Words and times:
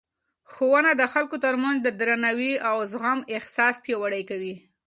ښوونه 0.51 0.91
د 0.95 1.03
خلکو 1.13 1.37
ترمنځ 1.45 1.77
د 1.81 1.87
درناوي 1.99 2.53
او 2.69 2.75
زغم 2.91 3.19
احساس 3.35 3.75
پیاوړی 3.85 4.23
کوي. 4.29 4.55